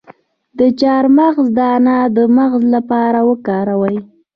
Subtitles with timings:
[0.59, 3.97] د چارمغز دانه د مغز لپاره وکاروئ